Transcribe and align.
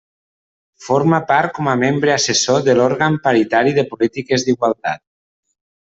Forma 0.85 1.19
part 1.33 1.53
com 1.59 1.69
a 1.75 1.77
membre 1.83 2.13
assessor 2.15 2.65
de 2.71 2.77
l'Òrgan 2.81 3.21
Paritari 3.29 3.79
de 3.79 3.87
Polítiques 3.95 4.49
d'Igualtat. 4.49 5.07